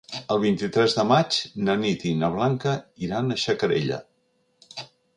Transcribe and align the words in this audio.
El 0.35 0.39
vint-i-tres 0.43 0.95
de 0.99 1.05
maig 1.09 1.37
na 1.69 1.77
Nit 1.83 2.07
i 2.13 2.15
na 2.23 2.31
Blanca 2.39 2.75
iran 3.09 3.31
a 3.31 3.41
Xacarella. 3.47 4.05